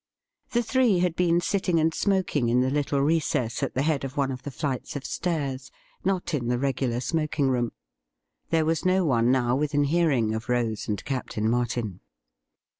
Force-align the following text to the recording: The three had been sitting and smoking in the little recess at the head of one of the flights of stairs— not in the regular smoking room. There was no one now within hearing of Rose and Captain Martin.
The 0.53 0.63
three 0.63 0.97
had 0.97 1.15
been 1.15 1.41
sitting 1.41 1.79
and 1.79 1.93
smoking 1.93 2.49
in 2.49 2.61
the 2.61 2.71
little 2.71 3.01
recess 3.01 3.61
at 3.61 3.75
the 3.75 3.83
head 3.83 4.03
of 4.03 4.17
one 4.17 4.31
of 4.31 4.41
the 4.41 4.49
flights 4.49 4.95
of 4.95 5.05
stairs— 5.05 5.69
not 6.03 6.33
in 6.33 6.47
the 6.47 6.57
regular 6.57 6.99
smoking 6.99 7.49
room. 7.49 7.71
There 8.49 8.65
was 8.65 8.83
no 8.83 9.05
one 9.05 9.31
now 9.31 9.55
within 9.55 9.83
hearing 9.83 10.33
of 10.33 10.49
Rose 10.49 10.87
and 10.87 11.05
Captain 11.05 11.47
Martin. 11.47 11.99